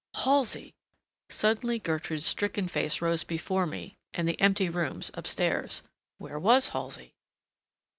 "Halsey!" 0.23 0.73
Suddenly 1.29 1.77
Gertrude's 1.77 2.25
stricken 2.25 2.67
face 2.67 3.01
rose 3.03 3.23
before 3.23 3.67
me 3.67 3.99
the 4.17 4.41
empty 4.41 4.67
rooms 4.67 5.11
up 5.13 5.27
stairs. 5.27 5.83
Where 6.17 6.39
was 6.39 6.69
Halsey? 6.69 7.13